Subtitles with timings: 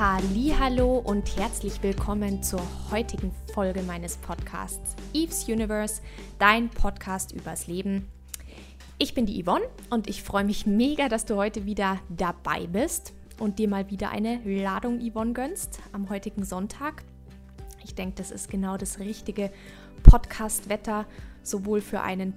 [0.00, 2.62] Hallo und herzlich willkommen zur
[2.92, 6.00] heutigen Folge meines Podcasts Eve's Universe,
[6.38, 8.06] dein Podcast übers Leben.
[8.98, 13.12] Ich bin die Yvonne und ich freue mich mega, dass du heute wieder dabei bist
[13.40, 17.02] und dir mal wieder eine Ladung Yvonne gönnst am heutigen Sonntag.
[17.82, 19.50] Ich denke, das ist genau das richtige
[20.04, 21.06] Podcast-Wetter,
[21.42, 22.34] sowohl für einen,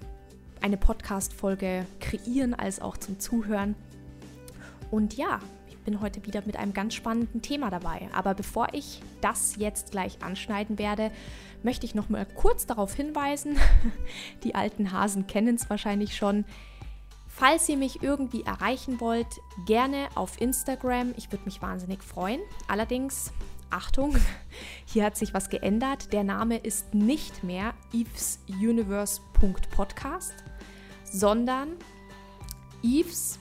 [0.62, 3.76] eine Podcast-Folge kreieren als auch zum Zuhören.
[4.90, 5.40] Und ja,
[5.84, 8.10] bin heute wieder mit einem ganz spannenden Thema dabei.
[8.14, 11.12] Aber bevor ich das jetzt gleich anschneiden werde,
[11.64, 13.58] möchte ich noch mal kurz darauf hinweisen,
[14.44, 16.46] die alten Hasen kennen es wahrscheinlich schon.
[17.28, 21.14] Falls ihr mich irgendwie erreichen wollt, gerne auf Instagram.
[21.18, 22.42] Ich würde mich wahnsinnig freuen.
[22.68, 23.32] Allerdings,
[23.70, 24.16] Achtung,
[24.86, 26.14] hier hat sich was geändert.
[26.14, 30.36] Der Name ist nicht mehr evesuniverse.podcast,
[31.06, 31.78] sondern
[32.84, 33.40] eves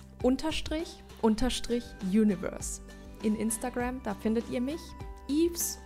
[1.22, 2.80] unterstrich Universe.
[3.22, 4.80] In Instagram, da findet ihr mich.
[5.28, 5.78] Eves,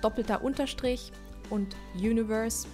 [0.00, 1.12] doppelter Unterstrich
[1.50, 2.66] und Universe.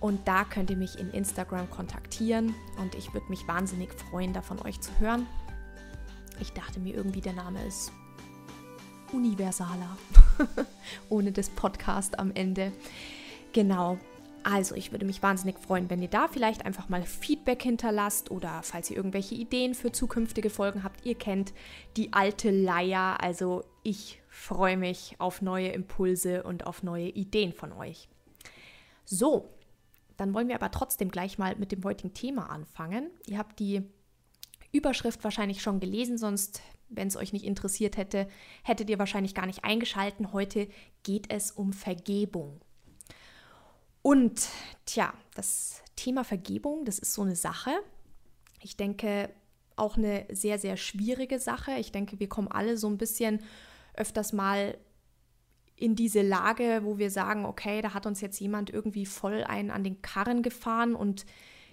[0.00, 4.42] Und da könnt ihr mich in Instagram kontaktieren und ich würde mich wahnsinnig freuen, da
[4.42, 5.26] von euch zu hören.
[6.40, 7.90] Ich dachte mir irgendwie, der Name ist
[9.12, 9.96] universaler,
[11.08, 12.72] ohne das Podcast am Ende.
[13.52, 13.98] Genau,
[14.50, 18.62] also, ich würde mich wahnsinnig freuen, wenn ihr da vielleicht einfach mal Feedback hinterlasst oder
[18.62, 21.04] falls ihr irgendwelche Ideen für zukünftige Folgen habt.
[21.04, 21.52] Ihr kennt
[21.98, 27.74] die alte Leier, also ich freue mich auf neue Impulse und auf neue Ideen von
[27.74, 28.08] euch.
[29.04, 29.50] So,
[30.16, 33.10] dann wollen wir aber trotzdem gleich mal mit dem heutigen Thema anfangen.
[33.26, 33.82] Ihr habt die
[34.72, 38.26] Überschrift wahrscheinlich schon gelesen, sonst, wenn es euch nicht interessiert hätte,
[38.62, 40.32] hättet ihr wahrscheinlich gar nicht eingeschalten.
[40.32, 40.68] Heute
[41.02, 42.62] geht es um Vergebung.
[44.08, 44.48] Und
[44.86, 47.72] tja, das Thema Vergebung, das ist so eine Sache.
[48.62, 49.28] Ich denke,
[49.76, 51.72] auch eine sehr, sehr schwierige Sache.
[51.72, 53.40] Ich denke, wir kommen alle so ein bisschen
[53.92, 54.78] öfters mal
[55.76, 59.70] in diese Lage, wo wir sagen, okay, da hat uns jetzt jemand irgendwie voll einen
[59.70, 61.26] an den Karren gefahren und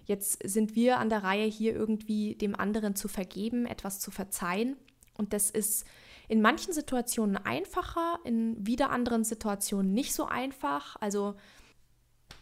[0.03, 4.75] jetzt sind wir an der Reihe, hier irgendwie dem anderen zu vergeben, etwas zu verzeihen.
[5.17, 5.85] Und das ist
[6.27, 10.97] in manchen Situationen einfacher, in wieder anderen Situationen nicht so einfach.
[10.99, 11.35] Also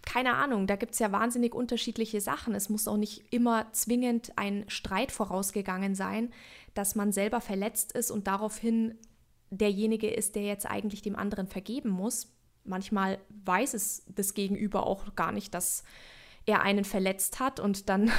[0.05, 2.53] keine Ahnung, da gibt es ja wahnsinnig unterschiedliche Sachen.
[2.55, 6.31] Es muss auch nicht immer zwingend ein Streit vorausgegangen sein,
[6.73, 8.97] dass man selber verletzt ist und daraufhin
[9.49, 12.31] derjenige ist, der jetzt eigentlich dem anderen vergeben muss.
[12.63, 15.83] Manchmal weiß es das Gegenüber auch gar nicht, dass
[16.45, 18.11] er einen verletzt hat und dann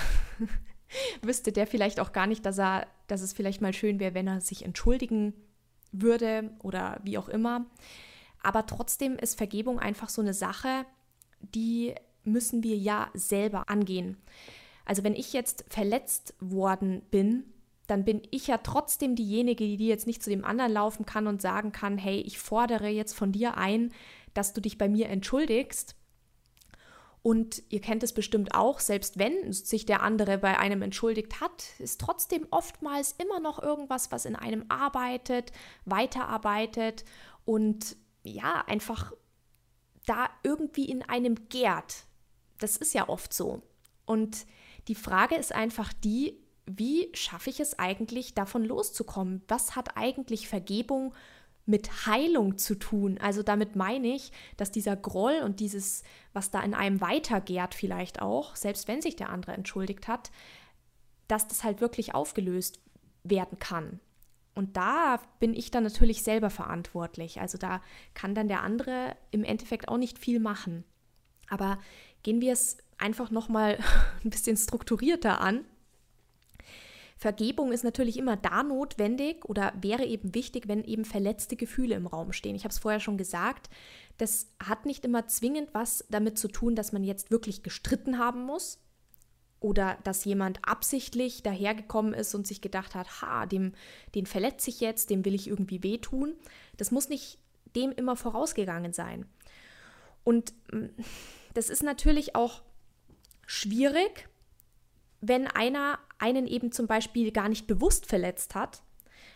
[1.22, 4.26] wüsste der vielleicht auch gar nicht, dass er, dass es vielleicht mal schön wäre, wenn
[4.26, 5.34] er sich entschuldigen
[5.92, 7.66] würde oder wie auch immer.
[8.42, 10.86] Aber trotzdem ist Vergebung einfach so eine Sache,
[11.54, 11.94] die
[12.24, 14.16] müssen wir ja selber angehen.
[14.84, 17.44] Also wenn ich jetzt verletzt worden bin,
[17.86, 21.42] dann bin ich ja trotzdem diejenige, die jetzt nicht zu dem anderen laufen kann und
[21.42, 23.92] sagen kann, hey, ich fordere jetzt von dir ein,
[24.32, 25.94] dass du dich bei mir entschuldigst.
[27.22, 31.64] Und ihr kennt es bestimmt auch, selbst wenn sich der andere bei einem entschuldigt hat,
[31.78, 35.52] ist trotzdem oftmals immer noch irgendwas, was in einem arbeitet,
[35.86, 37.04] weiterarbeitet
[37.46, 39.12] und ja, einfach
[40.06, 42.04] da irgendwie in einem gärt.
[42.58, 43.62] Das ist ja oft so.
[44.06, 44.46] Und
[44.88, 49.42] die Frage ist einfach die, wie schaffe ich es eigentlich, davon loszukommen?
[49.48, 51.14] Was hat eigentlich Vergebung
[51.66, 53.18] mit Heilung zu tun?
[53.18, 58.22] Also damit meine ich, dass dieser Groll und dieses, was da in einem weitergärt vielleicht
[58.22, 60.30] auch, selbst wenn sich der andere entschuldigt hat,
[61.28, 62.80] dass das halt wirklich aufgelöst
[63.22, 64.00] werden kann.
[64.54, 67.40] Und da bin ich dann natürlich selber verantwortlich.
[67.40, 67.82] Also da
[68.14, 70.84] kann dann der andere im Endeffekt auch nicht viel machen.
[71.48, 71.78] Aber
[72.22, 73.78] gehen wir es einfach nochmal
[74.24, 75.64] ein bisschen strukturierter an.
[77.16, 82.06] Vergebung ist natürlich immer da notwendig oder wäre eben wichtig, wenn eben verletzte Gefühle im
[82.06, 82.56] Raum stehen.
[82.56, 83.70] Ich habe es vorher schon gesagt,
[84.18, 88.44] das hat nicht immer zwingend was damit zu tun, dass man jetzt wirklich gestritten haben
[88.44, 88.78] muss,
[89.64, 93.72] oder dass jemand absichtlich dahergekommen ist und sich gedacht hat, ha, dem,
[94.14, 96.34] den verletze ich jetzt, dem will ich irgendwie wehtun.
[96.76, 97.38] Das muss nicht
[97.74, 99.24] dem immer vorausgegangen sein.
[100.22, 100.88] Und mm,
[101.54, 102.60] das ist natürlich auch
[103.46, 104.28] schwierig,
[105.22, 108.82] wenn einer einen eben zum Beispiel gar nicht bewusst verletzt hat,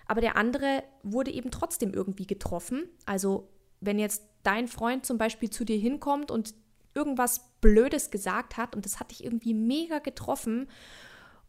[0.04, 2.86] aber der andere wurde eben trotzdem irgendwie getroffen.
[3.06, 3.48] Also
[3.80, 6.54] wenn jetzt dein Freund zum Beispiel zu dir hinkommt und
[6.92, 10.68] irgendwas Blödes gesagt hat und das hat dich irgendwie mega getroffen.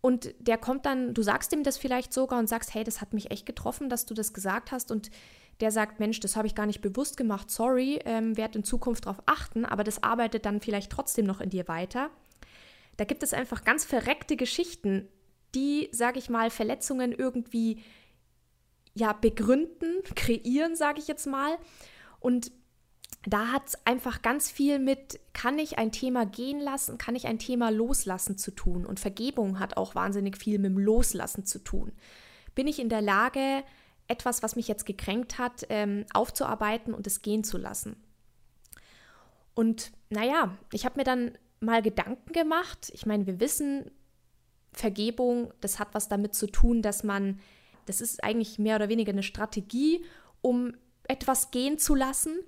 [0.01, 3.13] Und der kommt dann, du sagst ihm das vielleicht sogar und sagst, hey, das hat
[3.13, 4.91] mich echt getroffen, dass du das gesagt hast.
[4.91, 5.11] Und
[5.59, 9.05] der sagt, Mensch, das habe ich gar nicht bewusst gemacht, sorry, ähm, werde in Zukunft
[9.05, 12.09] darauf achten, aber das arbeitet dann vielleicht trotzdem noch in dir weiter.
[12.95, 15.07] Da gibt es einfach ganz verreckte Geschichten,
[15.55, 17.83] die, sage ich mal, Verletzungen irgendwie
[18.93, 21.57] ja begründen, kreieren, sage ich jetzt mal.
[22.19, 22.51] Und
[23.25, 27.27] da hat es einfach ganz viel mit, kann ich ein Thema gehen lassen, kann ich
[27.27, 28.85] ein Thema loslassen zu tun.
[28.85, 31.91] Und Vergebung hat auch wahnsinnig viel mit dem Loslassen zu tun.
[32.55, 33.63] Bin ich in der Lage,
[34.07, 37.97] etwas, was mich jetzt gekränkt hat, ähm, aufzuarbeiten und es gehen zu lassen?
[39.53, 42.89] Und naja, ich habe mir dann mal Gedanken gemacht.
[42.93, 43.91] Ich meine, wir wissen,
[44.71, 47.39] Vergebung, das hat was damit zu tun, dass man,
[47.85, 50.05] das ist eigentlich mehr oder weniger eine Strategie,
[50.41, 50.73] um
[51.03, 52.39] etwas gehen zu lassen,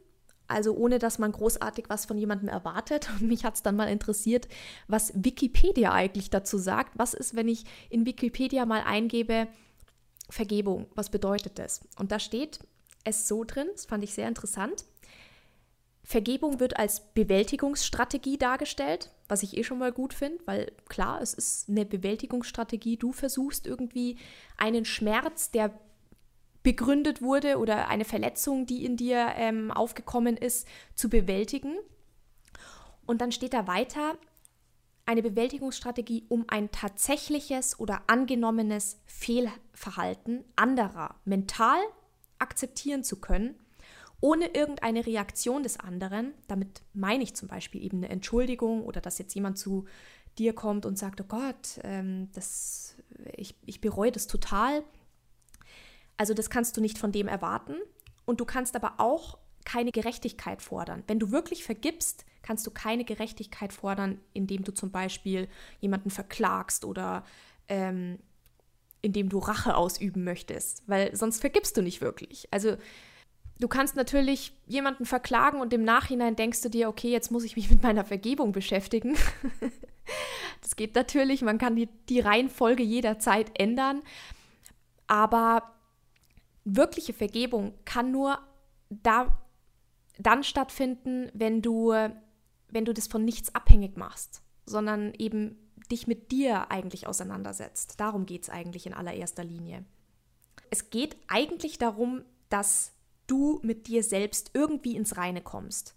[0.51, 3.09] also ohne dass man großartig was von jemandem erwartet.
[3.09, 4.47] Und mich hat es dann mal interessiert,
[4.87, 6.97] was Wikipedia eigentlich dazu sagt.
[6.97, 9.47] Was ist, wenn ich in Wikipedia mal eingebe,
[10.29, 11.81] Vergebung, was bedeutet das?
[11.97, 12.59] Und da steht
[13.03, 14.85] es so drin, das fand ich sehr interessant.
[16.03, 21.33] Vergebung wird als Bewältigungsstrategie dargestellt, was ich eh schon mal gut finde, weil klar, es
[21.33, 22.97] ist eine Bewältigungsstrategie.
[22.97, 24.17] Du versuchst irgendwie
[24.57, 25.71] einen Schmerz, der
[26.63, 31.75] begründet wurde oder eine Verletzung, die in dir ähm, aufgekommen ist, zu bewältigen.
[33.05, 34.17] Und dann steht da weiter,
[35.05, 41.79] eine Bewältigungsstrategie, um ein tatsächliches oder angenommenes Fehlverhalten anderer mental
[42.39, 43.55] akzeptieren zu können,
[44.19, 46.33] ohne irgendeine Reaktion des anderen.
[46.47, 49.85] Damit meine ich zum Beispiel eben eine Entschuldigung oder dass jetzt jemand zu
[50.37, 52.95] dir kommt und sagt, oh Gott, ähm, das,
[53.35, 54.83] ich, ich bereue das total
[56.21, 57.73] also das kannst du nicht von dem erwarten.
[58.25, 61.01] Und du kannst aber auch keine Gerechtigkeit fordern.
[61.07, 65.47] Wenn du wirklich vergibst, kannst du keine Gerechtigkeit fordern, indem du zum Beispiel
[65.79, 67.25] jemanden verklagst oder
[67.69, 68.19] ähm,
[69.01, 72.47] indem du Rache ausüben möchtest, weil sonst vergibst du nicht wirklich.
[72.51, 72.77] Also
[73.59, 77.55] du kannst natürlich jemanden verklagen und im Nachhinein denkst du dir, okay, jetzt muss ich
[77.55, 79.17] mich mit meiner Vergebung beschäftigen.
[80.61, 84.03] das geht natürlich, man kann die, die Reihenfolge jederzeit ändern,
[85.07, 85.80] aber
[86.63, 88.39] wirkliche Vergebung kann nur
[88.89, 89.37] da,
[90.17, 95.57] dann stattfinden, wenn du, wenn du das von nichts abhängig machst, sondern eben
[95.91, 97.99] dich mit dir eigentlich auseinandersetzt.
[97.99, 99.85] Darum geht es eigentlich in allererster Linie.
[100.69, 102.93] Es geht eigentlich darum, dass
[103.27, 105.95] du mit dir selbst irgendwie ins Reine kommst.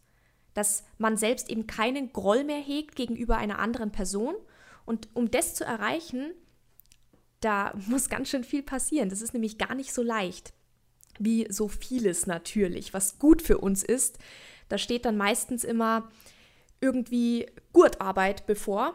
[0.55, 4.35] Dass man selbst eben keinen Groll mehr hegt gegenüber einer anderen Person.
[4.85, 6.33] Und um das zu erreichen,
[7.45, 9.09] da muss ganz schön viel passieren.
[9.09, 10.53] Das ist nämlich gar nicht so leicht
[11.19, 14.19] wie so vieles natürlich, was gut für uns ist.
[14.69, 16.11] Da steht dann meistens immer
[16.81, 18.95] irgendwie Gurtarbeit bevor,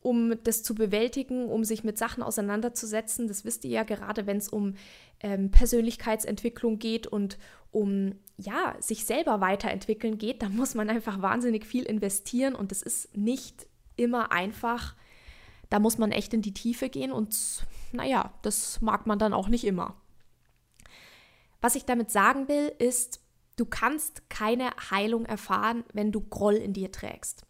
[0.00, 3.28] um das zu bewältigen, um sich mit Sachen auseinanderzusetzen.
[3.28, 4.74] Das wisst ihr ja gerade, wenn es um
[5.20, 7.38] ähm, Persönlichkeitsentwicklung geht und
[7.70, 12.82] um ja, sich selber weiterentwickeln geht, da muss man einfach wahnsinnig viel investieren und das
[12.82, 14.96] ist nicht immer einfach.
[15.72, 19.48] Da muss man echt in die Tiefe gehen und naja, das mag man dann auch
[19.48, 19.96] nicht immer.
[21.62, 23.22] Was ich damit sagen will, ist,
[23.56, 27.46] du kannst keine Heilung erfahren, wenn du Groll in dir trägst.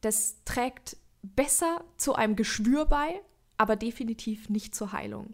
[0.00, 3.20] Das trägt besser zu einem Geschwür bei,
[3.58, 5.32] aber definitiv nicht zur Heilung.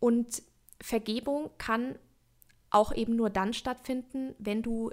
[0.00, 0.42] Und
[0.80, 2.00] Vergebung kann
[2.70, 4.90] auch eben nur dann stattfinden, wenn du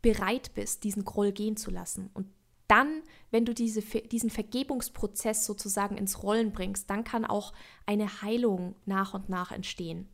[0.00, 2.10] bereit bist, diesen Groll gehen zu lassen.
[2.12, 2.26] Und
[2.72, 7.52] dann, wenn du diese, diesen Vergebungsprozess sozusagen ins Rollen bringst, dann kann auch
[7.84, 10.08] eine Heilung nach und nach entstehen.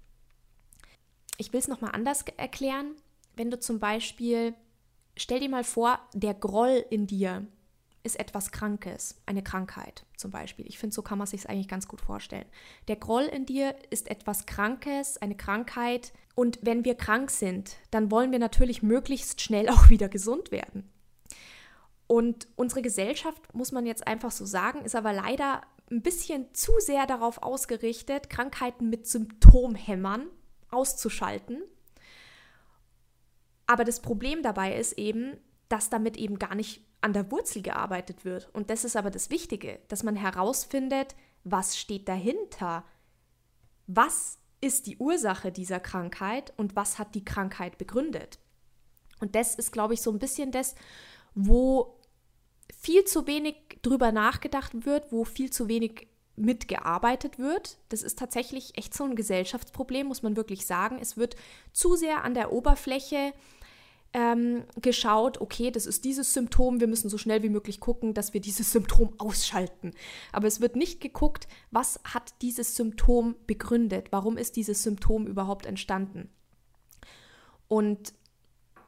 [1.36, 2.96] Ich will es nochmal anders erklären.
[3.36, 4.54] Wenn du zum Beispiel,
[5.16, 7.46] stell dir mal vor, der Groll in dir
[8.02, 10.66] ist etwas Krankes, eine Krankheit zum Beispiel.
[10.66, 12.46] Ich finde, so kann man sich eigentlich ganz gut vorstellen.
[12.88, 16.12] Der Groll in dir ist etwas Krankes, eine Krankheit.
[16.34, 20.90] Und wenn wir krank sind, dann wollen wir natürlich möglichst schnell auch wieder gesund werden.
[22.08, 25.60] Und unsere Gesellschaft, muss man jetzt einfach so sagen, ist aber leider
[25.90, 30.26] ein bisschen zu sehr darauf ausgerichtet, Krankheiten mit Symptomhämmern
[30.70, 31.62] auszuschalten.
[33.66, 35.36] Aber das Problem dabei ist eben,
[35.68, 38.48] dass damit eben gar nicht an der Wurzel gearbeitet wird.
[38.54, 42.84] Und das ist aber das Wichtige, dass man herausfindet, was steht dahinter?
[43.86, 48.38] Was ist die Ursache dieser Krankheit und was hat die Krankheit begründet?
[49.20, 50.74] Und das ist, glaube ich, so ein bisschen das,
[51.34, 51.97] wo
[52.80, 56.06] viel zu wenig drüber nachgedacht wird, wo viel zu wenig
[56.37, 57.78] mitgearbeitet wird.
[57.88, 60.99] Das ist tatsächlich echt so ein Gesellschaftsproblem, muss man wirklich sagen.
[61.00, 61.35] Es wird
[61.73, 63.32] zu sehr an der Oberfläche
[64.14, 68.32] ähm, geschaut, okay, das ist dieses Symptom, wir müssen so schnell wie möglich gucken, dass
[68.32, 69.92] wir dieses Symptom ausschalten.
[70.32, 75.66] Aber es wird nicht geguckt, was hat dieses Symptom begründet, warum ist dieses Symptom überhaupt
[75.66, 76.30] entstanden.
[77.66, 78.14] Und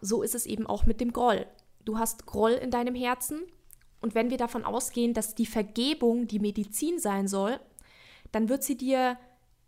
[0.01, 1.47] so ist es eben auch mit dem Groll.
[1.85, 3.43] Du hast Groll in deinem Herzen
[4.01, 7.61] und wenn wir davon ausgehen, dass die Vergebung die Medizin sein soll,
[8.33, 9.19] dann wird sie dir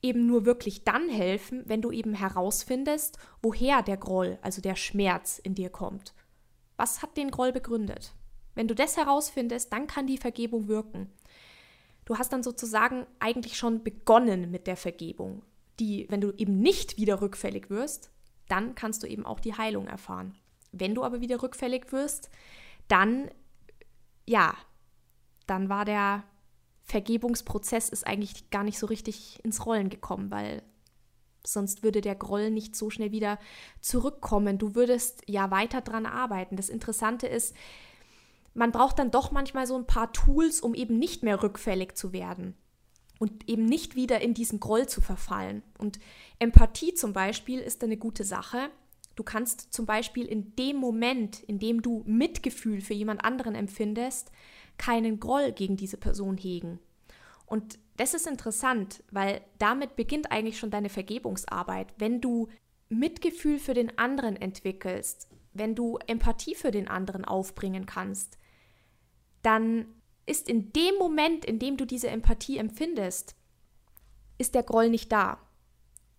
[0.02, 5.38] eben nur wirklich dann helfen, wenn du eben herausfindest, woher der Groll, also der Schmerz
[5.38, 6.14] in dir kommt.
[6.76, 8.14] Was hat den Groll begründet?
[8.54, 11.10] Wenn du das herausfindest, dann kann die Vergebung wirken.
[12.04, 15.42] Du hast dann sozusagen eigentlich schon begonnen mit der Vergebung,
[15.78, 18.10] die, wenn du eben nicht wieder rückfällig wirst,
[18.48, 20.34] dann kannst du eben auch die Heilung erfahren.
[20.72, 22.28] Wenn du aber wieder rückfällig wirst,
[22.88, 23.30] dann,
[24.26, 24.54] ja,
[25.46, 26.24] dann war der
[26.84, 30.62] Vergebungsprozess ist eigentlich gar nicht so richtig ins Rollen gekommen, weil
[31.44, 33.38] sonst würde der Groll nicht so schnell wieder
[33.80, 34.58] zurückkommen.
[34.58, 36.56] Du würdest ja weiter dran arbeiten.
[36.56, 37.54] Das Interessante ist,
[38.54, 42.12] man braucht dann doch manchmal so ein paar Tools, um eben nicht mehr rückfällig zu
[42.12, 42.54] werden
[43.18, 45.62] und eben nicht wieder in diesen Groll zu verfallen.
[45.78, 45.98] Und
[46.38, 48.68] Empathie zum Beispiel ist eine gute Sache.
[49.14, 54.30] Du kannst zum Beispiel in dem Moment, in dem du Mitgefühl für jemand anderen empfindest,
[54.78, 56.78] keinen Groll gegen diese Person hegen.
[57.46, 61.92] Und das ist interessant, weil damit beginnt eigentlich schon deine Vergebungsarbeit.
[61.98, 62.48] Wenn du
[62.88, 68.38] Mitgefühl für den anderen entwickelst, wenn du Empathie für den anderen aufbringen kannst,
[69.42, 69.86] dann
[70.24, 73.34] ist in dem Moment, in dem du diese Empathie empfindest,
[74.38, 75.38] ist der Groll nicht da.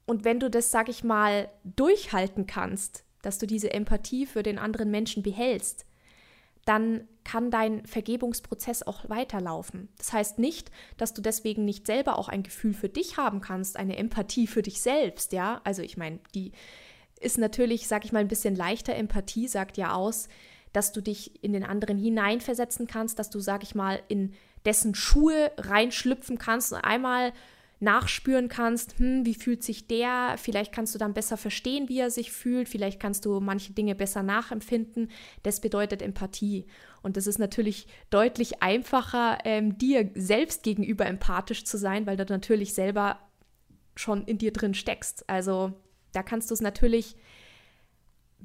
[0.06, 4.60] Und wenn du das, sag ich mal, durchhalten kannst, dass du diese Empathie für den
[4.60, 5.86] anderen Menschen behältst,
[6.66, 9.90] dann kann dein Vergebungsprozess auch weiterlaufen.
[9.98, 13.78] Das heißt nicht, dass du deswegen nicht selber auch ein Gefühl für dich haben kannst,
[13.78, 15.62] eine Empathie für dich selbst, ja?
[15.64, 16.52] Also ich meine, die
[17.20, 18.96] ist natürlich, sag ich mal, ein bisschen leichter.
[18.96, 20.28] Empathie sagt ja aus,
[20.74, 24.34] dass du dich in den anderen hineinversetzen kannst, dass du, sag ich mal, in
[24.66, 27.34] dessen Schuhe reinschlüpfen kannst und einmal
[27.84, 32.10] nachspüren kannst, hm, wie fühlt sich der, vielleicht kannst du dann besser verstehen, wie er
[32.10, 35.12] sich fühlt, vielleicht kannst du manche Dinge besser nachempfinden.
[35.44, 36.66] Das bedeutet Empathie.
[37.02, 42.26] Und das ist natürlich deutlich einfacher, ähm, dir selbst gegenüber empathisch zu sein, weil du
[42.26, 43.20] natürlich selber
[43.96, 45.30] schon in dir drin steckst.
[45.30, 45.74] Also
[46.14, 47.16] da kannst du es natürlich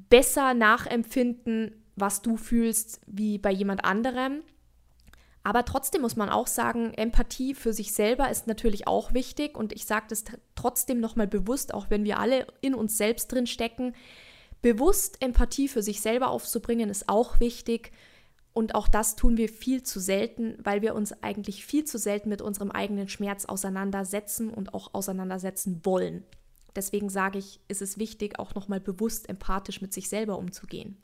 [0.09, 4.43] besser nachempfinden, was du fühlst, wie bei jemand anderem.
[5.43, 9.71] Aber trotzdem muss man auch sagen, Empathie für sich selber ist natürlich auch wichtig und
[9.71, 13.95] ich sage das trotzdem nochmal bewusst, auch wenn wir alle in uns selbst drin stecken.
[14.61, 17.91] Bewusst Empathie für sich selber aufzubringen ist auch wichtig
[18.51, 22.27] und auch das tun wir viel zu selten, weil wir uns eigentlich viel zu selten
[22.27, 26.25] mit unserem eigenen Schmerz auseinandersetzen und auch auseinandersetzen wollen.
[26.75, 31.01] Deswegen sage ich, ist es wichtig, auch nochmal bewusst empathisch mit sich selber umzugehen.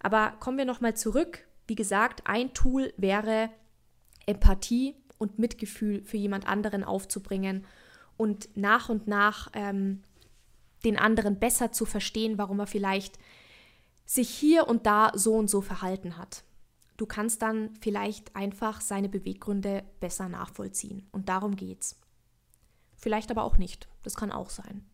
[0.00, 3.50] Aber kommen wir nochmal zurück wie gesagt, ein Tool wäre
[4.26, 7.64] Empathie und Mitgefühl für jemand anderen aufzubringen
[8.16, 10.02] und nach und nach ähm,
[10.84, 13.18] den anderen besser zu verstehen, warum er vielleicht
[14.06, 16.44] sich hier und da so und so verhalten hat.
[16.96, 21.08] Du kannst dann vielleicht einfach seine Beweggründe besser nachvollziehen.
[21.10, 21.98] Und darum geht's.
[22.96, 23.88] Vielleicht aber auch nicht.
[24.02, 24.84] Das kann auch sein.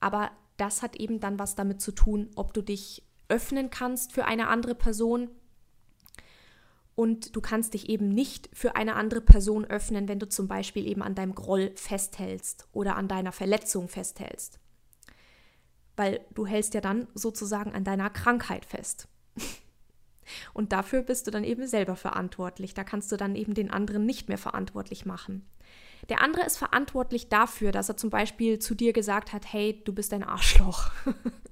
[0.00, 4.24] Aber das hat eben dann was damit zu tun, ob du dich öffnen kannst für
[4.24, 5.30] eine andere Person
[6.98, 10.84] und du kannst dich eben nicht für eine andere Person öffnen, wenn du zum Beispiel
[10.84, 14.58] eben an deinem Groll festhältst oder an deiner Verletzung festhältst.
[15.94, 19.06] Weil du hältst ja dann sozusagen an deiner Krankheit fest.
[20.54, 22.74] Und dafür bist du dann eben selber verantwortlich.
[22.74, 25.48] Da kannst du dann eben den anderen nicht mehr verantwortlich machen.
[26.08, 29.92] Der andere ist verantwortlich dafür, dass er zum Beispiel zu dir gesagt hat, hey, du
[29.92, 30.90] bist ein Arschloch.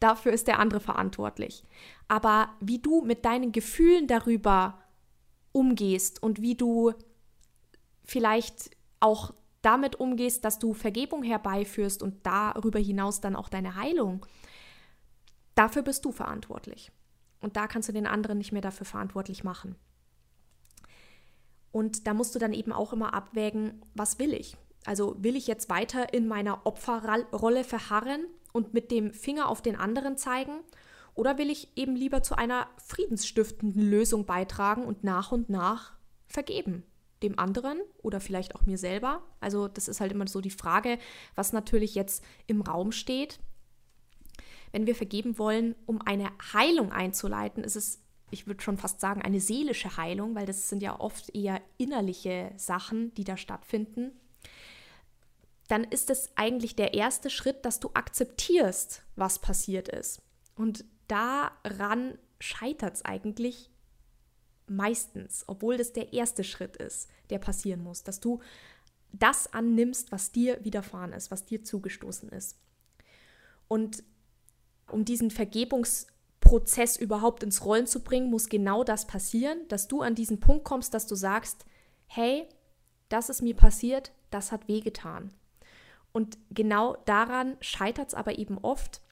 [0.00, 1.64] Dafür ist der andere verantwortlich.
[2.08, 4.78] Aber wie du mit deinen Gefühlen darüber
[5.52, 6.92] umgehst und wie du
[8.04, 14.26] vielleicht auch damit umgehst, dass du Vergebung herbeiführst und darüber hinaus dann auch deine Heilung,
[15.54, 16.92] dafür bist du verantwortlich.
[17.40, 19.76] Und da kannst du den anderen nicht mehr dafür verantwortlich machen.
[21.72, 24.56] Und da musst du dann eben auch immer abwägen, was will ich?
[24.86, 29.76] Also will ich jetzt weiter in meiner Opferrolle verharren und mit dem Finger auf den
[29.76, 30.60] anderen zeigen?
[31.14, 35.92] Oder will ich eben lieber zu einer friedensstiftenden Lösung beitragen und nach und nach
[36.26, 36.84] vergeben?
[37.22, 39.22] Dem anderen oder vielleicht auch mir selber?
[39.40, 40.98] Also, das ist halt immer so die Frage,
[41.34, 43.38] was natürlich jetzt im Raum steht.
[44.72, 49.22] Wenn wir vergeben wollen, um eine Heilung einzuleiten, ist es, ich würde schon fast sagen,
[49.22, 54.12] eine seelische Heilung, weil das sind ja oft eher innerliche Sachen, die da stattfinden
[55.68, 60.20] dann ist es eigentlich der erste Schritt, dass du akzeptierst, was passiert ist.
[60.54, 63.70] Und daran scheitert es eigentlich
[64.66, 68.40] meistens, obwohl das der erste Schritt ist, der passieren muss, dass du
[69.12, 72.58] das annimmst, was dir widerfahren ist, was dir zugestoßen ist.
[73.68, 74.02] Und
[74.90, 80.14] um diesen Vergebungsprozess überhaupt ins Rollen zu bringen, muss genau das passieren, dass du an
[80.14, 81.64] diesen Punkt kommst, dass du sagst,
[82.06, 82.48] hey,
[83.08, 85.32] das ist mir passiert, das hat wehgetan.
[86.14, 89.02] Und genau daran scheitert es aber eben oft,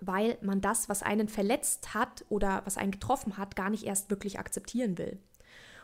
[0.00, 4.08] weil man das, was einen verletzt hat oder was einen getroffen hat, gar nicht erst
[4.08, 5.18] wirklich akzeptieren will.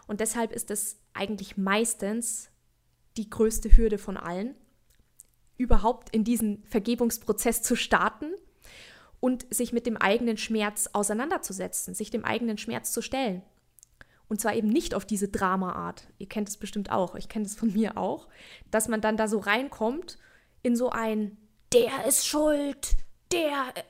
[0.06, 2.48] Und deshalb ist es eigentlich meistens
[3.18, 4.54] die größte Hürde von allen,
[5.58, 8.32] überhaupt in diesen Vergebungsprozess zu starten
[9.20, 13.42] und sich mit dem eigenen Schmerz auseinanderzusetzen, sich dem eigenen Schmerz zu stellen.
[14.28, 16.08] Und zwar eben nicht auf diese Drama-Art.
[16.16, 18.26] Ihr kennt es bestimmt auch, ich kenne es von mir auch,
[18.70, 20.16] dass man dann da so reinkommt
[20.66, 21.36] in so ein,
[21.72, 22.96] der ist schuld,
[23.30, 23.82] der äh,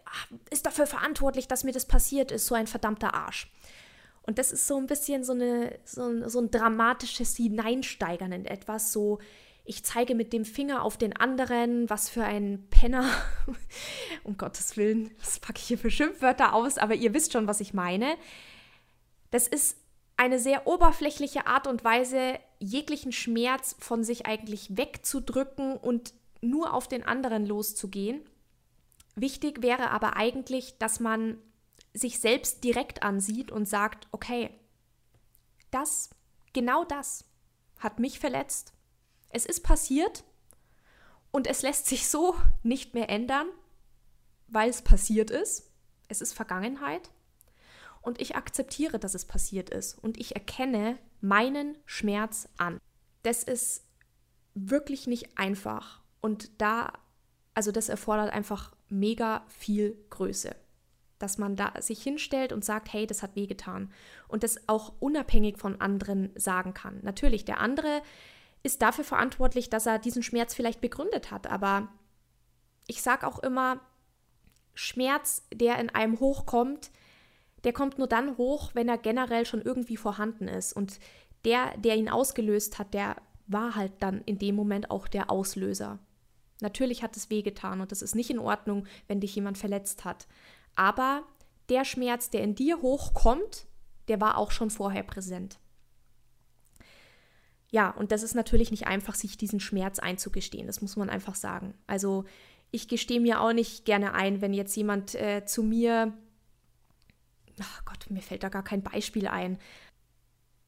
[0.51, 3.51] ist dafür verantwortlich, dass mir das passiert ist, so ein verdammter Arsch.
[4.23, 8.45] Und das ist so ein bisschen so, eine, so, ein, so ein dramatisches Hineinsteigern in
[8.45, 9.19] etwas, so
[9.65, 13.11] ich zeige mit dem Finger auf den anderen, was für ein Penner.
[14.23, 17.61] um Gottes Willen, das packe ich hier für Schimpfwörter aus, aber ihr wisst schon, was
[17.61, 18.17] ich meine.
[19.31, 19.79] Das ist
[20.19, 26.89] eine sehr oberflächliche Art und Weise, jeglichen Schmerz von sich eigentlich wegzudrücken und nur auf
[26.89, 28.23] den anderen loszugehen.
[29.15, 31.39] Wichtig wäre aber eigentlich, dass man
[31.95, 34.51] sich selbst direkt ansieht und sagt, okay,
[35.71, 36.11] das,
[36.53, 37.25] genau das
[37.79, 38.73] hat mich verletzt.
[39.31, 40.25] Es ist passiert
[41.31, 43.49] und es lässt sich so nicht mehr ändern,
[44.49, 45.71] weil es passiert ist.
[46.09, 47.11] Es ist Vergangenheit
[48.03, 52.81] und ich akzeptiere, dass es passiert ist und ich erkenne meinen Schmerz an.
[53.23, 53.85] Das ist
[54.55, 56.93] wirklich nicht einfach und da,
[57.55, 60.55] also das erfordert einfach mega viel Größe
[61.19, 63.93] dass man da sich hinstellt und sagt, hey, das hat wehgetan.
[64.29, 67.01] Und das auch unabhängig von anderen sagen kann.
[67.03, 68.03] Natürlich, der andere
[68.63, 71.47] ist dafür verantwortlich, dass er diesen Schmerz vielleicht begründet hat.
[71.47, 71.89] Aber
[72.87, 73.81] ich sage auch immer,
[74.75, 76.91] Schmerz, der in einem hochkommt,
[77.65, 80.75] der kommt nur dann hoch, wenn er generell schon irgendwie vorhanden ist.
[80.75, 80.99] Und
[81.45, 85.99] der, der ihn ausgelöst hat, der war halt dann in dem Moment auch der Auslöser.
[86.61, 90.27] Natürlich hat es wehgetan und es ist nicht in Ordnung, wenn dich jemand verletzt hat.
[90.75, 91.25] Aber
[91.69, 93.67] der Schmerz, der in dir hochkommt,
[94.09, 95.59] der war auch schon vorher präsent.
[97.71, 100.67] Ja, und das ist natürlich nicht einfach, sich diesen Schmerz einzugestehen.
[100.67, 101.75] Das muss man einfach sagen.
[101.87, 102.25] Also
[102.71, 106.17] ich gestehe mir auch nicht gerne ein, wenn jetzt jemand äh, zu mir,
[107.61, 109.59] ach Gott, mir fällt da gar kein Beispiel ein.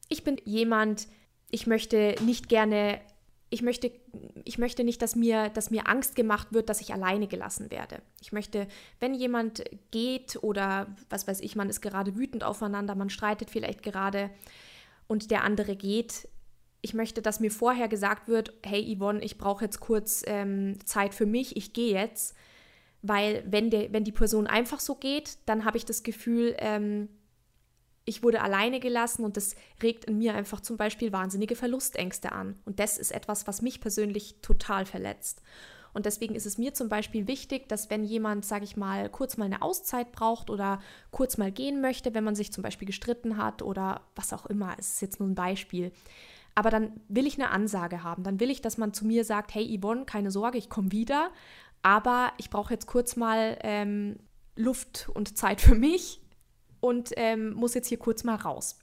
[0.09, 1.07] Ich bin jemand,
[1.49, 2.99] ich möchte nicht gerne
[3.49, 3.91] ich möchte,
[4.45, 8.01] ich möchte nicht, dass mir, dass mir Angst gemacht wird, dass ich alleine gelassen werde.
[8.21, 8.67] Ich möchte,
[8.99, 13.81] wenn jemand geht oder was weiß ich, man ist gerade wütend aufeinander, man streitet vielleicht
[13.81, 14.29] gerade
[15.07, 16.27] und der andere geht,
[16.81, 21.13] ich möchte, dass mir vorher gesagt wird, hey Yvonne, ich brauche jetzt kurz ähm, Zeit
[21.13, 22.35] für mich, ich gehe jetzt.
[23.01, 27.09] Weil wenn, der, wenn die Person einfach so geht, dann habe ich das Gefühl, ähm,
[28.09, 32.57] ich wurde alleine gelassen und das regt in mir einfach zum Beispiel wahnsinnige Verlustängste an.
[32.65, 35.43] Und das ist etwas, was mich persönlich total verletzt.
[35.93, 39.37] Und deswegen ist es mir zum Beispiel wichtig, dass wenn jemand, sage ich mal, kurz
[39.37, 40.79] mal eine Auszeit braucht oder
[41.11, 44.75] kurz mal gehen möchte, wenn man sich zum Beispiel gestritten hat oder was auch immer,
[44.79, 45.91] es ist jetzt nur ein Beispiel.
[46.55, 48.23] Aber dann will ich eine Ansage haben.
[48.23, 51.29] Dann will ich, dass man zu mir sagt, hey Yvonne, keine Sorge, ich komme wieder.
[51.83, 54.17] Aber ich brauche jetzt kurz mal ähm,
[54.55, 56.21] Luft und Zeit für mich
[56.79, 58.79] und ähm, muss jetzt hier kurz mal raus.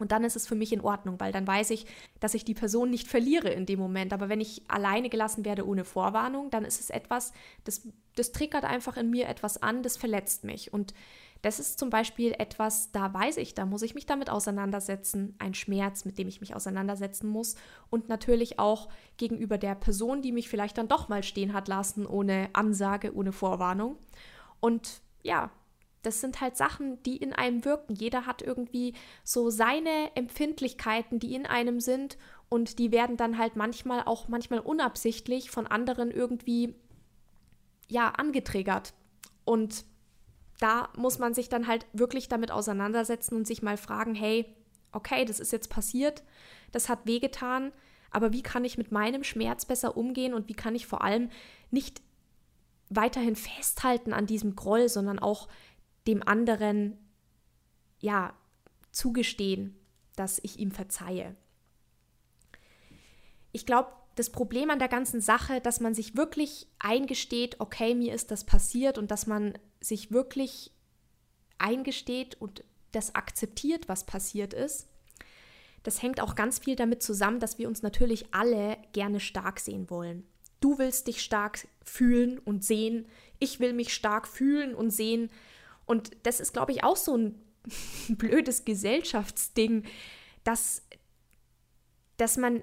[0.00, 1.86] Und dann ist es für mich in Ordnung, weil dann weiß ich,
[2.20, 4.12] dass ich die Person nicht verliere in dem Moment.
[4.12, 7.32] Aber wenn ich alleine gelassen werde ohne Vorwarnung, dann ist es etwas,
[7.64, 10.72] das, das triggert einfach in mir etwas an, das verletzt mich.
[10.72, 10.94] Und
[11.42, 15.54] das ist zum Beispiel etwas, da weiß ich, da muss ich mich damit auseinandersetzen, ein
[15.54, 17.56] Schmerz, mit dem ich mich auseinandersetzen muss.
[17.88, 22.06] Und natürlich auch gegenüber der Person, die mich vielleicht dann doch mal stehen hat lassen,
[22.06, 23.98] ohne Ansage, ohne Vorwarnung.
[24.60, 25.50] Und ja,
[26.02, 27.94] das sind halt Sachen, die in einem wirken.
[27.94, 32.16] Jeder hat irgendwie so seine Empfindlichkeiten, die in einem sind
[32.48, 36.74] und die werden dann halt manchmal auch manchmal unabsichtlich von anderen irgendwie
[37.88, 38.94] ja angetriggert.
[39.44, 39.84] Und
[40.58, 44.46] da muss man sich dann halt wirklich damit auseinandersetzen und sich mal fragen, hey,
[44.92, 46.22] okay, das ist jetzt passiert,
[46.72, 47.72] das hat wehgetan,
[48.10, 51.30] aber wie kann ich mit meinem Schmerz besser umgehen und wie kann ich vor allem
[51.70, 52.02] nicht
[52.90, 55.48] weiterhin festhalten an diesem Groll, sondern auch
[56.06, 56.98] dem anderen
[58.00, 58.34] ja
[58.90, 59.76] zugestehen,
[60.16, 61.36] dass ich ihm verzeihe.
[63.52, 68.14] Ich glaube, das Problem an der ganzen Sache, dass man sich wirklich eingesteht, okay, mir
[68.14, 70.72] ist das passiert und dass man sich wirklich
[71.58, 74.88] eingesteht und das akzeptiert, was passiert ist,
[75.82, 79.88] das hängt auch ganz viel damit zusammen, dass wir uns natürlich alle gerne stark sehen
[79.88, 80.26] wollen.
[80.60, 83.06] Du willst dich stark fühlen und sehen,
[83.38, 85.30] ich will mich stark fühlen und sehen
[85.90, 87.34] und das ist, glaube ich, auch so ein
[88.10, 89.82] blödes Gesellschaftsding,
[90.44, 90.86] dass,
[92.16, 92.62] dass man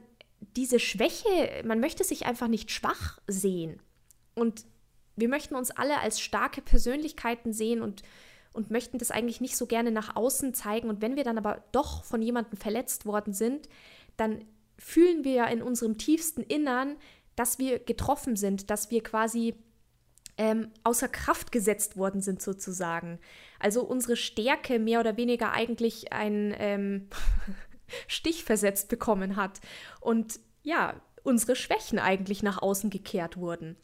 [0.56, 3.82] diese Schwäche, man möchte sich einfach nicht schwach sehen.
[4.34, 4.64] Und
[5.18, 8.02] wir möchten uns alle als starke Persönlichkeiten sehen und,
[8.54, 10.88] und möchten das eigentlich nicht so gerne nach außen zeigen.
[10.88, 13.68] Und wenn wir dann aber doch von jemandem verletzt worden sind,
[14.16, 14.46] dann
[14.78, 16.96] fühlen wir ja in unserem tiefsten Innern,
[17.36, 19.54] dass wir getroffen sind, dass wir quasi
[20.38, 23.20] ähm, außer Kraft gesetzt worden sind sozusagen.
[23.60, 27.10] Also unsere Stärke mehr oder weniger eigentlich ein ähm,
[28.08, 29.60] Stich versetzt bekommen hat
[30.02, 33.78] und ja, unsere Schwächen eigentlich nach außen gekehrt wurden.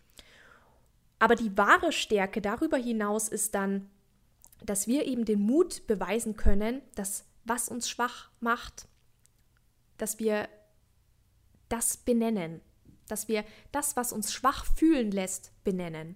[1.19, 3.89] Aber die wahre Stärke darüber hinaus ist dann,
[4.65, 8.87] dass wir eben den Mut beweisen können, dass was uns schwach macht,
[9.97, 10.47] dass wir
[11.69, 12.61] das benennen,
[13.07, 16.15] dass wir das, was uns schwach fühlen lässt, benennen.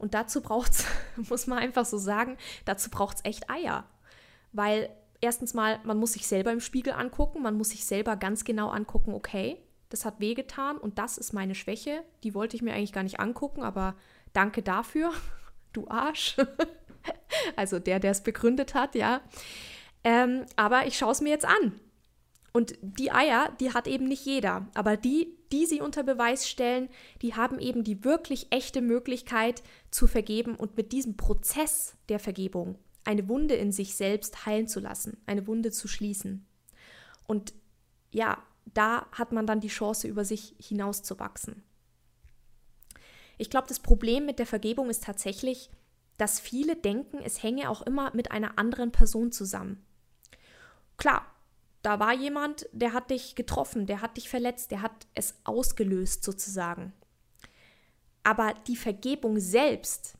[0.00, 0.86] Und dazu braucht es,
[1.28, 3.84] muss man einfach so sagen, dazu braucht es echt Eier.
[4.52, 4.88] Weil
[5.20, 8.70] erstens mal, man muss sich selber im Spiegel angucken, man muss sich selber ganz genau
[8.70, 9.58] angucken, okay,
[9.90, 12.02] das hat wehgetan und das ist meine Schwäche.
[12.22, 13.94] Die wollte ich mir eigentlich gar nicht angucken, aber
[14.32, 15.12] danke dafür,
[15.72, 16.36] du Arsch.
[17.56, 19.20] also der, der es begründet hat, ja.
[20.02, 21.78] Ähm, aber ich schaue es mir jetzt an.
[22.52, 24.66] Und die Eier, die hat eben nicht jeder.
[24.74, 26.88] Aber die, die sie unter Beweis stellen,
[27.22, 32.78] die haben eben die wirklich echte Möglichkeit zu vergeben und mit diesem Prozess der Vergebung
[33.04, 36.46] eine Wunde in sich selbst heilen zu lassen, eine Wunde zu schließen.
[37.26, 37.54] Und
[38.10, 41.62] ja, da hat man dann die Chance, über sich hinauszuwachsen.
[43.38, 45.70] Ich glaube, das Problem mit der Vergebung ist tatsächlich,
[46.18, 49.82] dass viele denken, es hänge auch immer mit einer anderen Person zusammen.
[50.98, 51.24] Klar,
[51.82, 56.24] da war jemand, der hat dich getroffen, der hat dich verletzt, der hat es ausgelöst
[56.24, 56.92] sozusagen.
[58.22, 60.18] Aber die Vergebung selbst,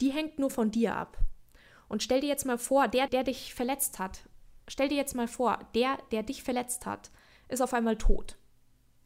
[0.00, 1.18] die hängt nur von dir ab.
[1.88, 4.28] Und stell dir jetzt mal vor, der, der dich verletzt hat,
[4.68, 7.10] stell dir jetzt mal vor, der, der dich verletzt hat,
[7.48, 8.36] ist auf einmal tot.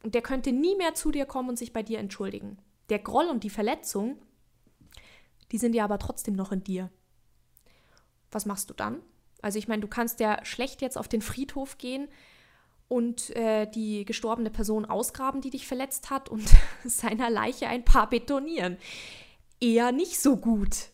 [0.03, 2.57] Und der könnte nie mehr zu dir kommen und sich bei dir entschuldigen.
[2.89, 4.17] Der Groll und die Verletzung,
[5.51, 6.91] die sind ja aber trotzdem noch in dir.
[8.31, 9.01] Was machst du dann?
[9.43, 12.07] Also ich meine, du kannst ja schlecht jetzt auf den Friedhof gehen
[12.87, 16.43] und äh, die gestorbene Person ausgraben, die dich verletzt hat und
[16.85, 18.77] seiner Leiche ein paar betonieren.
[19.59, 20.89] Eher nicht so gut.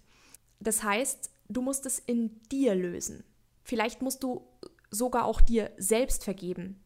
[0.60, 3.24] Das heißt, du musst es in dir lösen.
[3.64, 4.48] Vielleicht musst du
[4.90, 6.84] sogar auch dir selbst vergeben,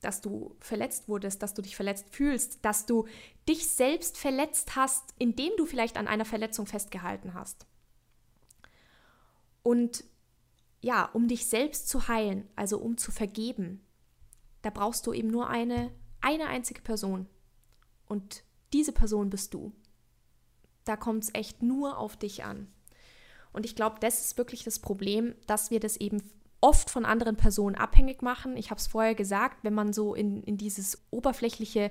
[0.00, 3.06] dass du verletzt wurdest, dass du dich verletzt fühlst, dass du
[3.48, 7.66] dich selbst verletzt hast, indem du vielleicht an einer Verletzung festgehalten hast.
[9.62, 10.04] Und
[10.86, 13.84] ja, um dich selbst zu heilen, also um zu vergeben,
[14.62, 17.26] da brauchst du eben nur eine, eine einzige Person.
[18.06, 19.72] Und diese Person bist du.
[20.84, 22.68] Da kommt es echt nur auf dich an.
[23.52, 26.22] Und ich glaube, das ist wirklich das Problem, dass wir das eben
[26.60, 28.56] oft von anderen Personen abhängig machen.
[28.56, 31.90] Ich habe es vorher gesagt, wenn man so in, in dieses oberflächliche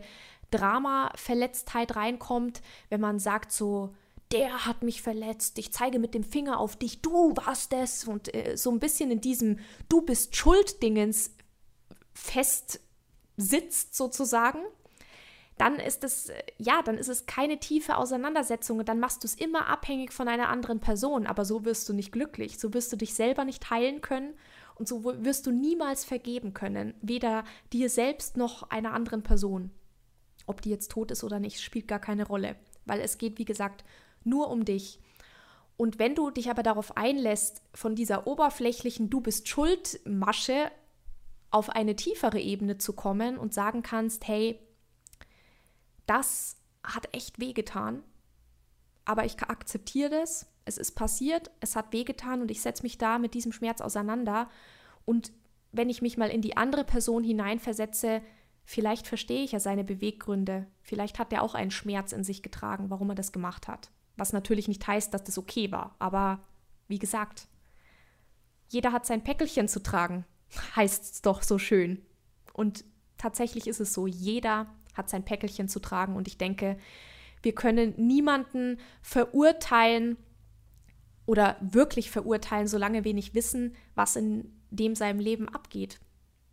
[0.52, 3.94] Drama-Verletztheit reinkommt, wenn man sagt so,
[4.36, 8.06] der hat mich verletzt, ich zeige mit dem Finger auf dich, du warst es.
[8.06, 11.32] Und äh, so ein bisschen in diesem Du bist Schuld-Dingens
[12.14, 12.82] fest
[13.38, 14.60] sitzt sozusagen,
[15.58, 19.28] dann ist es, äh, ja, dann ist es keine tiefe Auseinandersetzung und dann machst du
[19.28, 22.92] es immer abhängig von einer anderen Person, aber so wirst du nicht glücklich, so wirst
[22.92, 24.34] du dich selber nicht heilen können
[24.76, 29.72] und so wirst du niemals vergeben können, weder dir selbst noch einer anderen Person.
[30.46, 33.46] Ob die jetzt tot ist oder nicht, spielt gar keine Rolle, weil es geht, wie
[33.46, 33.86] gesagt,
[34.26, 35.00] nur um dich.
[35.78, 40.72] Und wenn du dich aber darauf einlässt, von dieser oberflächlichen Du bist schuld Masche
[41.52, 44.60] auf eine tiefere Ebene zu kommen und sagen kannst, hey,
[46.06, 48.04] das hat echt wehgetan,
[49.06, 53.20] aber ich akzeptiere das, es ist passiert, es hat wehgetan und ich setze mich da
[53.20, 54.50] mit diesem Schmerz auseinander.
[55.06, 55.32] Und
[55.72, 58.22] wenn ich mich mal in die andere Person hineinversetze,
[58.66, 62.90] vielleicht verstehe ich ja seine Beweggründe, vielleicht hat er auch einen Schmerz in sich getragen,
[62.90, 63.92] warum er das gemacht hat.
[64.18, 65.96] Was natürlich nicht heißt, dass das okay war.
[66.00, 66.40] Aber
[66.88, 67.48] wie gesagt,
[68.70, 70.26] jeder hat sein Päckelchen zu tragen,
[70.76, 72.02] heißt es doch so schön.
[72.54, 72.86] Und
[73.18, 76.16] tatsächlich ist es so, jeder hat sein Päckelchen zu tragen.
[76.16, 76.78] Und ich denke,
[77.42, 80.18] wir können niemanden verurteilen
[81.26, 86.00] oder wirklich verurteilen, solange wir nicht wissen, was in dem seinem Leben abgeht.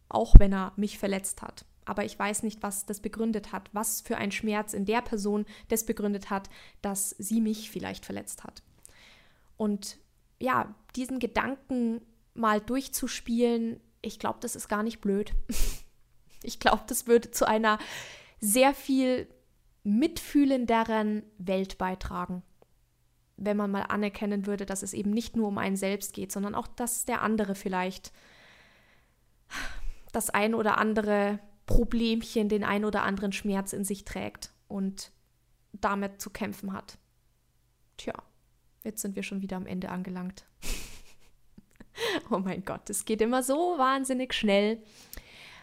[0.08, 4.00] Auch wenn er mich verletzt hat aber ich weiß nicht, was das begründet hat, was
[4.00, 6.48] für ein Schmerz in der Person das begründet hat,
[6.80, 8.62] dass sie mich vielleicht verletzt hat.
[9.56, 9.98] Und
[10.38, 12.00] ja, diesen Gedanken
[12.34, 15.32] mal durchzuspielen, ich glaube, das ist gar nicht blöd.
[16.42, 17.78] ich glaube, das würde zu einer
[18.40, 19.28] sehr viel
[19.84, 22.42] mitfühlenderen Welt beitragen,
[23.36, 26.54] wenn man mal anerkennen würde, dass es eben nicht nur um einen selbst geht, sondern
[26.54, 28.12] auch, dass der andere vielleicht
[30.12, 35.12] das ein oder andere Problemchen, den ein oder anderen Schmerz in sich trägt und
[35.72, 36.98] damit zu kämpfen hat.
[37.96, 38.14] Tja,
[38.84, 40.44] jetzt sind wir schon wieder am Ende angelangt.
[42.30, 44.82] oh mein Gott, es geht immer so wahnsinnig schnell.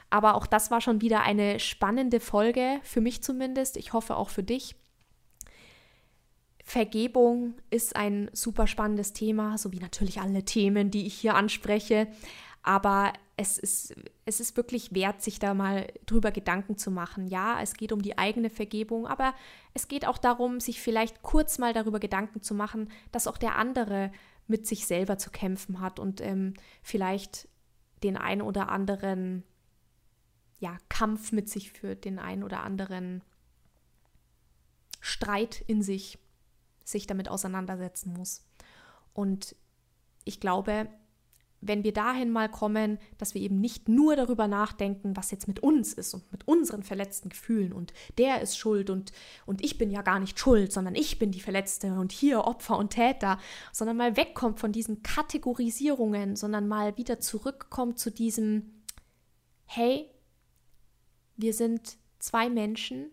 [0.09, 3.77] Aber auch das war schon wieder eine spannende Folge, für mich zumindest.
[3.77, 4.75] Ich hoffe auch für dich.
[6.63, 12.07] Vergebung ist ein super spannendes Thema, so wie natürlich alle Themen, die ich hier anspreche.
[12.61, 13.95] Aber es ist,
[14.25, 17.27] es ist wirklich wert, sich da mal drüber Gedanken zu machen.
[17.27, 19.33] Ja, es geht um die eigene Vergebung, aber
[19.73, 23.55] es geht auch darum, sich vielleicht kurz mal darüber Gedanken zu machen, dass auch der
[23.55, 24.11] andere
[24.47, 27.47] mit sich selber zu kämpfen hat und ähm, vielleicht
[28.03, 29.43] den ein oder anderen
[30.59, 33.23] ja, Kampf mit sich führt, den ein oder anderen
[34.99, 36.19] Streit in sich,
[36.83, 38.45] sich damit auseinandersetzen muss.
[39.13, 39.55] Und
[40.25, 40.89] ich glaube,
[41.61, 45.59] wenn wir dahin mal kommen, dass wir eben nicht nur darüber nachdenken, was jetzt mit
[45.59, 49.11] uns ist und mit unseren verletzten Gefühlen und der ist schuld und,
[49.45, 52.77] und ich bin ja gar nicht schuld, sondern ich bin die Verletzte und hier Opfer
[52.77, 53.39] und Täter,
[53.73, 58.83] sondern mal wegkommt von diesen Kategorisierungen, sondern mal wieder zurückkommt zu diesem,
[59.65, 60.09] hey,
[61.35, 63.11] wir sind zwei Menschen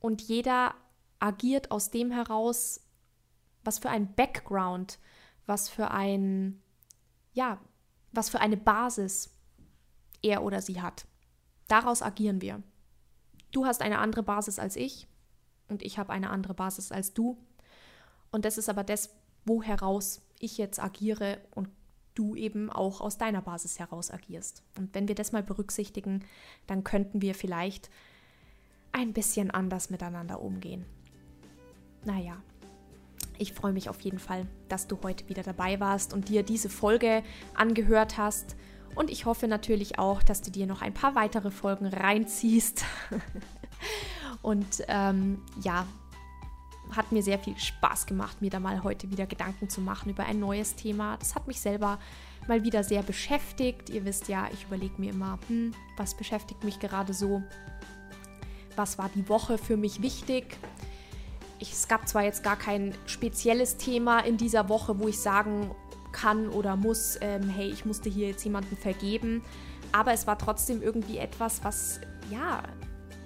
[0.00, 0.74] und jeder
[1.18, 2.80] agiert aus dem heraus,
[3.64, 4.98] was für ein Background,
[5.46, 6.62] was für ein,
[7.32, 7.60] ja,
[8.12, 9.30] was für eine Basis
[10.22, 11.06] er oder sie hat.
[11.68, 12.62] Daraus agieren wir.
[13.52, 15.06] Du hast eine andere Basis als ich
[15.68, 17.38] und ich habe eine andere Basis als du.
[18.30, 19.10] Und das ist aber das,
[19.44, 21.68] wo heraus ich jetzt agiere und
[22.14, 24.62] du eben auch aus deiner Basis heraus agierst.
[24.76, 26.24] Und wenn wir das mal berücksichtigen,
[26.66, 27.90] dann könnten wir vielleicht
[28.92, 30.84] ein bisschen anders miteinander umgehen.
[32.04, 32.42] Naja,
[33.38, 36.68] ich freue mich auf jeden Fall, dass du heute wieder dabei warst und dir diese
[36.68, 37.22] Folge
[37.54, 38.56] angehört hast.
[38.94, 42.84] Und ich hoffe natürlich auch, dass du dir noch ein paar weitere Folgen reinziehst.
[44.42, 45.86] und ähm, ja,
[46.96, 50.24] hat mir sehr viel Spaß gemacht, mir da mal heute wieder Gedanken zu machen über
[50.24, 51.16] ein neues Thema.
[51.18, 51.98] Das hat mich selber
[52.46, 53.90] mal wieder sehr beschäftigt.
[53.90, 57.42] Ihr wisst ja, ich überlege mir immer, hm, was beschäftigt mich gerade so?
[58.74, 60.56] Was war die Woche für mich wichtig?
[61.58, 65.70] Ich, es gab zwar jetzt gar kein spezielles Thema in dieser Woche, wo ich sagen
[66.12, 69.42] kann oder muss, ähm, hey, ich musste hier jetzt jemanden vergeben,
[69.92, 72.62] aber es war trotzdem irgendwie etwas, was, ja,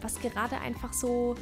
[0.01, 1.37] was gerade einfach so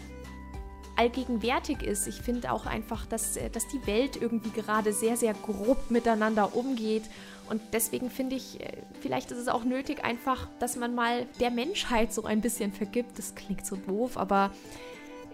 [0.96, 2.06] allgegenwärtig ist.
[2.06, 6.54] Ich finde auch einfach, dass, äh, dass die Welt irgendwie gerade sehr, sehr grob miteinander
[6.54, 7.04] umgeht.
[7.48, 11.50] Und deswegen finde ich, äh, vielleicht ist es auch nötig, einfach, dass man mal der
[11.50, 13.18] Menschheit so ein bisschen vergibt.
[13.18, 14.50] Das klingt so doof, aber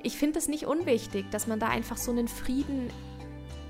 [0.06, 2.90] ich finde es nicht unwichtig, dass man da einfach so einen Frieden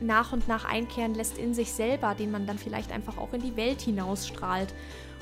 [0.02, 3.40] nach und nach einkehren lässt in sich selber, den man dann vielleicht einfach auch in
[3.40, 4.74] die Welt hinausstrahlt.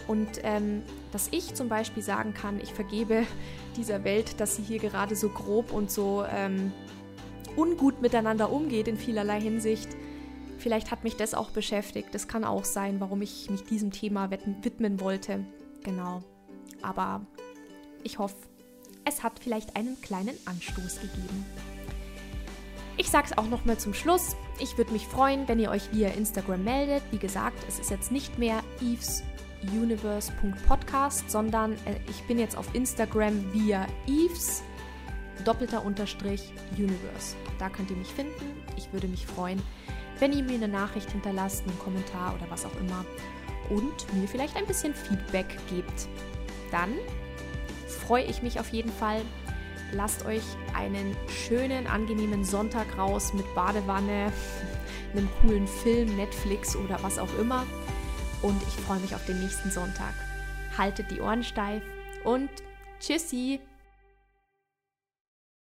[0.08, 3.24] Und ähm, dass ich zum Beispiel sagen kann, ich vergebe
[3.76, 6.72] dieser Welt, dass sie hier gerade so grob und so ähm,
[7.56, 9.90] ungut miteinander umgeht in vielerlei Hinsicht.
[10.58, 12.08] Vielleicht hat mich das auch beschäftigt.
[12.10, 15.44] Das kann auch sein, warum ich mich diesem Thema widmen wollte.
[15.84, 16.24] Genau.
[16.82, 17.24] Aber
[18.02, 18.34] ich hoffe,
[19.04, 21.44] es hat vielleicht einen kleinen Anstoß gegeben.
[22.96, 24.36] Ich sage es auch noch mal zum Schluss.
[24.60, 27.02] Ich würde mich freuen, wenn ihr euch via Instagram meldet.
[27.10, 29.24] Wie gesagt, es ist jetzt nicht mehr Eves
[29.72, 34.62] universe.podcast, sondern äh, ich bin jetzt auf Instagram via Eves
[35.44, 37.34] doppelter Unterstrich Universe.
[37.58, 38.62] Da könnt ihr mich finden.
[38.76, 39.60] Ich würde mich freuen,
[40.20, 43.04] wenn ihr mir eine Nachricht hinterlasst, einen Kommentar oder was auch immer
[43.70, 46.08] und mir vielleicht ein bisschen Feedback gebt.
[46.70, 46.92] Dann
[48.06, 49.22] freue ich mich auf jeden Fall.
[49.92, 50.42] Lasst euch
[50.74, 54.32] einen schönen, angenehmen Sonntag raus mit Badewanne,
[55.12, 57.64] einem coolen Film, Netflix oder was auch immer
[58.44, 60.14] und ich freue mich auf den nächsten Sonntag.
[60.76, 61.82] Haltet die Ohren steif
[62.24, 62.50] und
[63.00, 63.60] tschüssi!